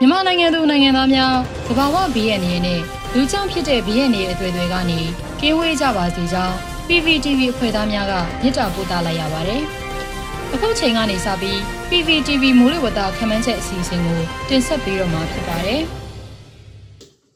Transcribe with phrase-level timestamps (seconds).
[0.00, 1.34] မြန်မာနိုင်ငံသူနိုင်ငံသားများ
[1.66, 2.80] သဘာဝဘီရဲ့အနေနဲ့
[3.14, 5.00] လူကြောင့်ဖြစ်တဲ့ဘီရဲ့နေအသွေးတွေကနေ
[5.40, 6.54] ကင်းဝေးကြပါစေကြောင်း
[6.88, 8.12] PPTV အဖွဲ့သားများက
[8.42, 9.62] မြစ်တာပို့သလိုက်ရပါတယ်။
[10.54, 11.58] အခုချိန်ကနေစပြီး
[11.90, 15.80] PPTV မိုးလေဝသခန့်မှန်းချက်အစီအစဉ်ကိုတင်ဆက်ပေးတော့မှာဖြစ်ပါတယ်။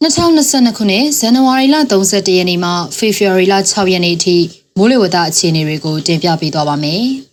[0.02, 4.36] 2022ခုနှစ်ဇန်နဝါရီလ31ရက်နေ့မှဖေဖော်ဝါရီလ6ရက်နေ့အထိ
[4.78, 7.04] မိုးလေဝသအခြေအနေတွေကိုတင်ပြပေးသွားပါမယ်။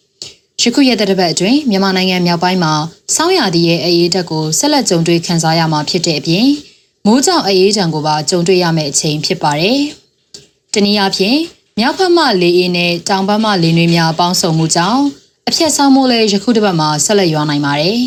[0.62, 2.74] ယခုရက်တဲ့တစ်ပတ်အတွင်းမြန်မာနိုင်ငံမြောက်ပိုင်းမှာ
[3.16, 6.48] စောင်းရသည်ရဲ့အရေးတက်ကိုဆက်လက်ကြုံတွေ့ခံစားရမှာဖြစ်တဲ့အပြင်
[7.06, 9.80] မိုးကြောင့်အရေးတံကိုပါကြုံတွေ့ရမယ့်အချိန်ဖြစ်ပါတယ်။
[10.74, 11.38] တနည်းအားဖြင့်
[11.80, 15.02] မြောက်ဘက်မှလေအေးနဲ့တောင်ဘက်မှလေနွေးများပေါင်းစုံမှုကြောင့်
[15.48, 18.00] အပြက်ဆောင်မှုလည်းယခုတစ်ပတ်မှာဆက်လက်ရွာနိုင်ပါတယ်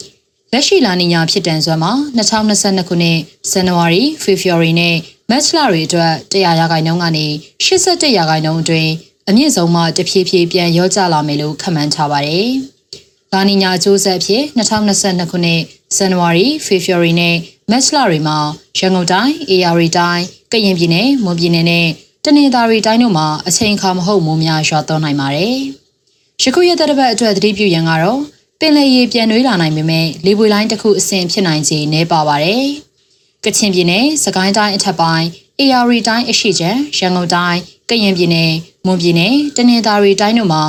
[0.52, 3.18] ။လက်ရှိလာနေညာဖြစ်တန်စွမ်းမှာ2022ခုနှစ်
[3.50, 4.96] ဇန်နဝါရီဖေဖော်ဝါရီနဲ့
[5.30, 7.26] မတ်လတွေအတွက်100ရာခိုင်နှုန်းကနေ
[7.64, 8.90] 87ရာခိုင်နှုန်းအတွင်း
[9.28, 12.50] အမြင့်ဆုံးမှတဖြည်းဖြည်းပြန်ရောကျလာမယ်လို့ခန့်မှန်းထားပါတယ်။
[13.32, 15.60] လာနီညာကျိုးဆက်အဖြစ်2022ခုနှစ်
[15.96, 17.36] ဇန်နဝါရီဖေဖော်ဝါရီနဲ့
[17.70, 18.38] မတ်လတွေမှာ
[18.78, 21.86] ရန်ကုန်တိုင်း၊ AR တိုင်း၊ကရင်ပြည်နယ်၊မွန်ပြည်နယ်နဲ့
[22.24, 25.56] တနင်္သာရီတိုင်းတို့မှာအချိန်အခါမဟုတ်မိုးများရွာသွန်းနိုင်ပါတယ်။
[26.42, 28.20] ယခုရက်သက်တစ်ပတ်အတွက်သတိပြုရန်ကတော့
[28.60, 32.64] ပင်လယ်ရေပြန်နှွေးလာနိုင်ပေမဲ့လေပွေလိုင်းတစ်ခုအဆင့်ဖြစ်နိုင်ခြေနည်းပါပါတယ်။
[33.44, 35.26] ကချင်ပြည်နယ်၊စကိုင်းတိုင်းအထက်ပိုင်း၊
[35.68, 38.52] AR တိုင်းအရှိချံရန်ကုန်တိုင်းကရင်ပြည်နယ်
[38.86, 40.62] မွန်ပြည်နယ်တနင်္သာရီတိုင်းတို့မှာ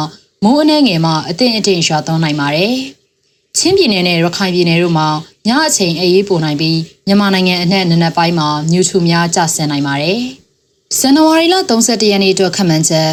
[0.44, 2.76] မိုးအနှဲငယ်မှအထင်အထင်ရွာသွန်းနိုင်ပါတယ်။
[3.58, 5.08] ချင်းပြည်နယ်နဲ့ရခိုင်ပြည်နယ်တို့မှာ
[5.48, 10.20] ညအချိန်အေးပိုနိုင်ပြီးမြန်မာနိုင်ငံအနှံ့နနက်ပိုင်းမှာမြူထူများကျဆင်းနိုင်ပါတယ်။
[10.98, 13.10] ဇန်နဝါရီလ31ရက်နေ့အတွက်ခန့်မှန်းချက်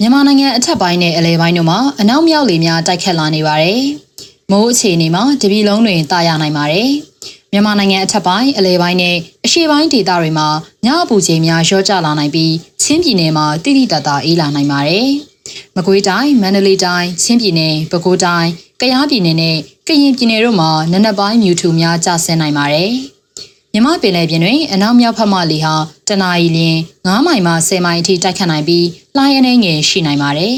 [0.00, 3.80] မြန်မာနိုင်ငံအထက်ပိုင်းနဲ့အလယ်ပိုင်းတို့မှာအနောက်မြောက်လေများတိုက်ခတ်လာနေပါတယ်။
[4.50, 6.90] မိုးအခြေအနေမှာတပြည်လုံးတွင်တာယာနိုင်ပါတယ်။
[7.52, 10.48] မြန်မာနိုင်ငံအထက်ပိုင်းအလဲပိုင်းနဲ့အရှေ့ပိုင်းဒေသတွေမှာ
[10.84, 15.08] ညအပူချိန်များလျော့ကျလာနိုင်ပြီးချင်းပြည်နယ်မှာတိတိတတ်တာအေးလာနိုင်ပါတယ်။
[15.76, 22.92] မကွေးတိုင်းမန္တလေးတိုင်းချင်းပြည်နယ်ပဲခူးတိုင်းကယားပြည်နယ်နဲ့ကရင်ပြည်နယ်တို့မှာနနက်ပိုင်းမြူထူများကျဆင်းနိုင်ပါတယ်။
[23.72, 25.74] မြမပင်လယ်ပြင်တွင်အနောက်မြောက်ဖက်မှလေဟာ
[26.08, 30.56] တနအီလရင်9မိုင်မှ10မိုင်အထိတိုက်ခတ်နိုင်ပြီးလှိုင်းအနေငယ်ရှိနိုင်ပါတယ်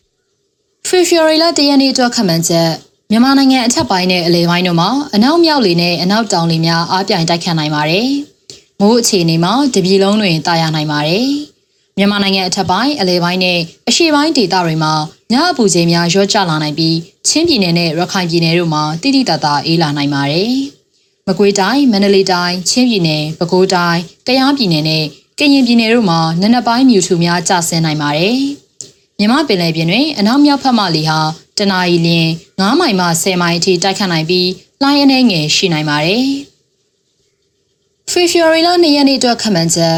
[0.88, 2.70] ။ဖေဖော်ဝါရီလတရက်နေ့အတွက်ခန့်မှန်းချက်
[3.12, 8.08] မြန်မာနိုင်ငံအထက်ပိုင်းနဲ့အလယ်ပိုင်းတို့မှာအနောက်မြောက်လေနဲ့အနောက်တောင်လေများအားပြိုင်တိုက်ခတ်နိုင်ပါတယ်။
[8.80, 11.26] မိုးအခြေအနေမှာတပြည်လုံးတွင်တာယာနိုင်ပါတယ်။
[11.96, 14.92] မြန်မာနိုင်ငံအထက်ပိုင်းအလယ်ပိုင်းနဲ့အရှေ့ပိုင်းဒေသတွေမှာ
[15.32, 16.96] ညအပူချိန်များရော့ကျလာနိုင်ပြီး
[17.28, 20.52] ချင်းပြည်နယ်နဲ့ရခိုင်ပြည်နယ်တို့မှာတိတိတတ်တာအေးလာနိုင်ပါတယ်။
[21.26, 25.04] မကွေးတိုင်းမန္တလေးတိုင်းချင်းပြည်နယ်ပဲခူးတိုင်းကယားပြည်နယ်နဲ့
[25.38, 28.38] ကရင်ပြည်နယ်တို့မှာနနက်ပိုင်းမြူထူများကျဆင်းနိုင်ပါတယ်။
[29.18, 31.18] မြမပင်လယ်ပြင်တွင်အနောက်မြောက်ဖက်မှလေဟာ
[31.60, 34.48] တနအီလရင်9မိုင်မှ10မိုင်အထိတိုက်ခတ်နိုင်ပြီး
[34.82, 36.26] လှိုင်းအနေငယ်ရှိနိုင်ပါတယ်။
[38.10, 39.96] ဖေဖော်ဝါရီလ2ရက်နေ့အတွက်ခန့်မှန်းချက်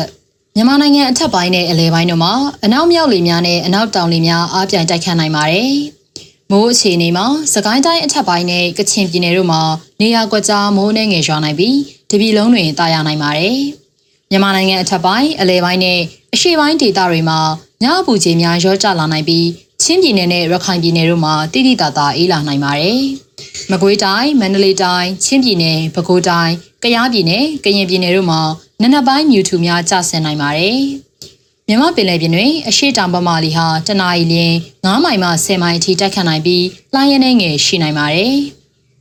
[0.57, 2.33] မြန်မာနိုင်ငံအထက်ပိုင်းနဲ့အလယ်ပိုင်းတို့မှာ
[2.65, 5.73] အနောက်မြောက်လေများနဲ့အနောက်တောင်လေများအားပြိုင်တိုက်ခတ်နိုင်ပါတယ်။
[6.51, 9.63] မိုးအခြေအနေမှာစကိုင်းတိုင်းအထက်ပိုင်းနဲ့ကချင်ပြည်နယ်တို့မှာ
[10.01, 11.79] နေရာကွက်ကြားမိုးအနေငယ်ရွာနိုင်ပြီး
[12.11, 13.59] တပြည်လုံးတွင်တာယာနိုင်ပါတယ်။
[14.31, 15.99] မြန်မာနိုင်ငံအထက်ပိုင်းအလယ်ပိုင်းနဲ့
[16.35, 17.41] အရှေ့ပိုင်းဒေသတွေမှာ
[17.83, 19.47] ညအပူချိန်များရောကျလာနိုင်ပြီး
[19.83, 23.01] ချင်းပြည်နယ်နဲ့ရခိုင်ပြည်နယ်တို့မှာတိတိတသာအေးလာနိုင်ပါတယ်။
[23.71, 28.41] မကွေးတိုင်း၊မန္တလေးတိုင်း၊ချင်းပြည်နယ်၊ပဲခူးတိုင်း၊ကယားပြည်နယ်၊ကရင်ပြည်နယ်တို့မှာ
[28.83, 30.81] နနက်ပိုင်းမြူထူများကျဆင်းနိုင်ပါတယ်။
[31.69, 34.55] မြမပင်လယ်ပြင်တွင်အရှိတောင်ပမာလီဟာတနအီလရင်
[34.85, 38.35] 9မိုင်မှ10မိုင်အထိတိုက်ခတ်နိုင်ပြီးလှိုင်းရနေငယ်ရှိနိုင်ပါတယ်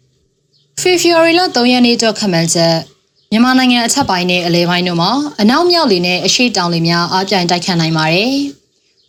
[0.82, 2.76] ။ဖေဖော်ဝါရီလ3ရက်နေ့တော့ခန့်မှန်းချက်
[3.32, 8.34] မြန်မာနိုင်ငံအထက်ပိုင်းနဲ့အလဲပိုင်းတို့မှာအနောက်မြောက်လေနဲ့အရှိတောင်လေများအားပြိုင်တိုက်ခတ်နိုင်ပါတယ်။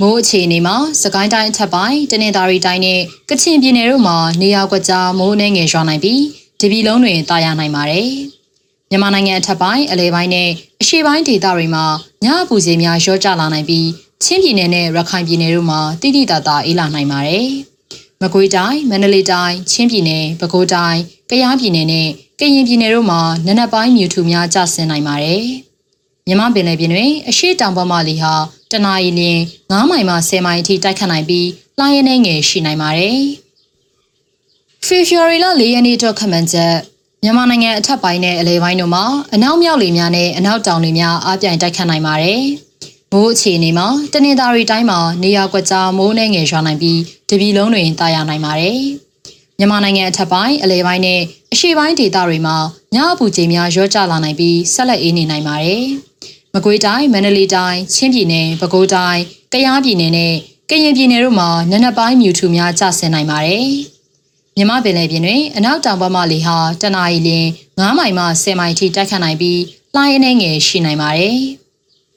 [0.05, 6.23] မိုးအခြေအနေမှာစကိုင်းတိုင်းအထက်ပိုင်းတနင်္သာရီတိုင်းနဲ့ကချင်ပြည်နယ်တို့မှာနေရာကွက်ကြားမိုးနှဲငယ်ရွာနိုင်ပြီး
[6.61, 8.09] ဒီပြည်လုံးတွင်တာယာနိုင်ပါတယ်။
[8.91, 11.85] မြန်မာနိုင်ငံအထက်ပိုင်းအလဲပိုင်းနဲ့အရှေ့ပိုင်းဒေသတွေမှာ
[12.25, 13.89] ညအပူချိန်များရော့ကျလာနိုင်ပြီး
[14.25, 17.47] ချင်းပြည်နယ်နဲ့ရခိုင်ပြည်နယ်တို့မှာတိတိတသာအေးလာနိုင်ပါတယ်။
[18.23, 22.09] မကွေးတိုင်းမန္တလေးတိုင်းချင်းပြည်နယ်ပဲခူးတိုင်းကယားပြည်နယ်နဲ့
[22.39, 25.43] ကရင်ပြည်နယ်တို့မှာနနက်ပိုင်းမြူထူများကျဆင်းနိုင်ပါတယ်။
[26.27, 28.35] မြမပင်လယ်ပြင်တွင်အရှိတောင်ပေါ်မှလေဟာ
[28.73, 29.41] တနအီလရင်
[29.71, 33.21] 9မိုင်မှ10မိုင်အထိတိုက်ခတ်နိုင်ပြီးလှိုင်းရနေငယ်ရှိနိုင်ပါတယ်။
[34.87, 36.75] ဖေဖော်ဝါရီလ4ရက်နေ့တော့ခန့်မှန်းချက်
[37.23, 39.05] မြန်မာနိုင်ငံအထက်ပိုင်းနဲ့အလဲပိုင်းတို့မှာ
[39.35, 42.41] အနောက်မြောက်လေများနဲ့အနောက်တောင်လေများအားပြိုင်တိုက်ခတ်နိုင်ပါတယ်။
[43.13, 47.01] မိုးအခြေအနေမှာတနင်္သာရီတိုင်းမှာနေရာကွက်ကြားမိုးနှဲငယ်ရွာနိုင်ပြီး
[47.31, 48.79] တပြည်လုံးတွင်တာယာနိုင်ပါတယ်။
[49.59, 51.21] မြန်မာနိုင်ငံအထက်ပိုင်းအလဲပိုင်းနဲ့
[51.53, 52.57] အရှေ့ပိုင်းဒေသတွေမှာ
[52.95, 55.85] ညအပူချိန်များရော့ကျလာနိုင်ပြီးဆက်လက်အေးနေနိုင်ပါတယ်။
[56.57, 59.23] မကွေးတိုင်းမန္တလေးတိုင်းချင်းပြည်နယ်ပဲခူးတိုင်း
[59.53, 60.35] ကယားပြည်နယ်နဲ့
[60.71, 63.69] ကရင်ပြည်နယ်တို့မှာနနက်ပိုင်းမြူထူများကျဆင်းနိုင်ပါတယ်။
[64.57, 69.61] မြမပင်လယ်ပြင်တွင်အနောက်တောင်ဘက်မှလေဟာတနအီလရင်9မိုင်မှ10မိုင်ထိတိုက်ခတ်နိုင်ပြီး
[69.95, 71.39] လှိုင်းအနေငယ်ရှိနိုင်ပါတယ်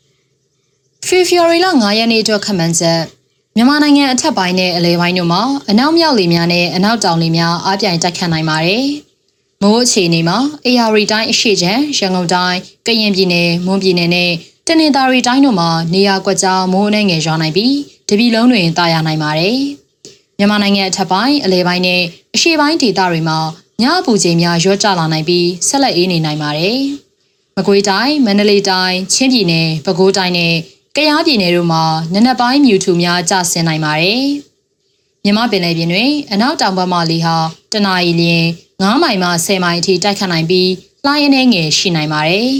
[1.07, 3.01] ။ဖေဖော်ဝါရီလ9ရက်နေ့အတွက်ခန့်မှန်းချက်
[3.55, 8.85] မြန်မာနိုင်ငံအထက်ပိုင်းနဲ့အလဲပိုင်းတို့မှာအနောက်မြောက်လေများနဲ့အနောက်တောင်လေများအားပြိုင်တိုက်ခတ်နိုင်ပါတယ်။
[9.61, 14.31] မိုးအခြေအနေမှာအေရရီတိုင်းအရှိချမ်းရန်ကုန်တိုင်းကရင်ပြည်နယ်မွန်ပြည်နယ်နဲ့
[14.67, 17.75] တနင်္သာရီတိုင်းတို့မှာနေရာကွက်ကြားမိုးအနှဲငယ်ရွာနိုင်ပြီး
[18.09, 19.57] တပြည်လုံးတွင်တာယာနိုင်ပါတယ်။
[20.37, 22.01] မြန်မာနိုင်ငံအထက်ပိုင်းအလဲပိုင်းနဲ့
[22.35, 23.39] အရှေ့ပိုင်းဒေသတွေမှာ
[23.81, 26.79] ညအပူချိန်များရော့ကျလာနိုင်ပြီးဆက်လက်အေးနေနိုင်ပါတယ်။
[27.55, 30.53] မကွေးတိုင်းမန္တလေးတိုင်းချင်းပြည်နယ်ပဲခူးတိုင်းနဲ့
[30.95, 34.23] ကယားပြည်နယ်တို့မှာနနက်ပိုင်းမြူထူများကျဆင်းနိုင်ပါတယ်။
[35.23, 37.35] မြမပင်လယ်ပြင်တွင်အနောက်တောင်ဘက်မှလေဟာ
[37.71, 38.45] တနအီလျင်
[38.83, 40.71] 9မိုင်မှ10မိုင်အထိတိုက်ခတ်နိုင်ပြီး
[41.05, 42.51] လှိုင်းအနေငယ်ရှိနိုင်ပါတယ်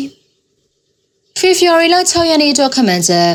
[1.37, 3.29] ။ဖေဖော်ဝါရီလ6ရက်နေ့အတွက်ခန့်မှန်းချက်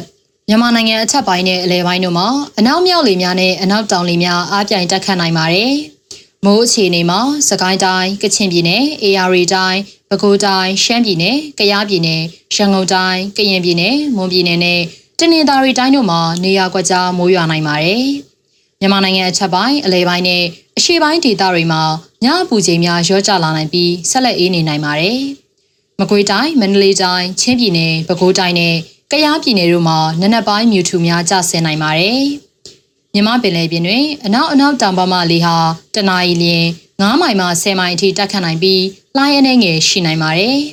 [0.48, 2.28] မြန်မာနိုင်ငံအထက်ပိုင်းနဲ့အလယ်ပိုင်းတို့မှာ
[2.58, 5.72] အနောက်မြောက်လေများနဲ့အနောက်တောင်လေများအားပြိုင်တက်ခတ်နိုင်ပါတယ်။
[6.44, 12.22] မိုးအခြေအနေမှာစကိုင်းတိုင်းကချင်ပြည်နယ်အေရီတိုင်းပဲခူးတိုင်းရှမ်းပြည်နယ်ကယားပြည်နယ်
[12.54, 14.80] ရန်ကုန်တိုင်းကရင်ပြည်နယ်မွန်ပြည်နယ်နဲ့
[15.18, 18.04] တနင်္သာရီတိုင်းတို့မှာနေရာကွက်ကြားမိုးရွာနိုင်ပါတယ်။
[18.80, 20.42] မြန်မာနိုင်ငံအထက်ပိုင်းအလယ်ပိုင်းနဲ့
[20.76, 21.82] အရှေ့ပိုင်းဒေသတွေမှာ
[22.24, 25.18] ညအပူချိန်များရောကျလာနိုင်ပြီးဆက်လက်အေးနေနိုင်ပါတယ်။
[26.00, 28.74] မကွေးတိုင်းမန္တလေးတိုင်းချင်းပြည်နယ်ပဲခူးတိုင်းနဲ့
[29.10, 32.22] ကယားပြည်နယ်တို့မှာနနက်ပိုင်းမြူထူများကျဆင်းနိုင်ပါတယ်။
[33.14, 35.56] မြမပင်လယ်ပြင်တွင်အနောက်အနောက်တောင်ဘက်မှလေဟာ
[35.94, 36.64] တနအီလျင်
[36.96, 38.82] 9မိုင်မှ10မိုင်အထိတက်ခတ်နိုင်ပြီး
[39.16, 40.58] လှိုင်းအနေငယ်ရှိနိုင်ပါတယ်။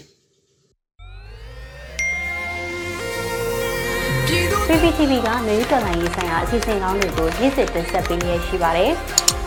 [4.67, 8.91] PPTV ကမြေဥတော်လိုင်းရေးဆိုင်ရာအစီအစဉ်ကောင်းတွေကိုရည်စည်တင်ဆက်ပေးနေရရှိပါတယ်။